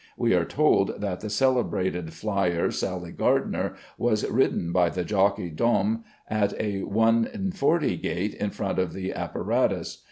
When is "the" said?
1.19-1.29, 4.89-5.03, 8.93-9.13